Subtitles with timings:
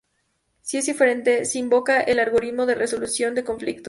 [0.63, 3.79] Si es diferente, se invoca el algoritmo de resolución de conflictos.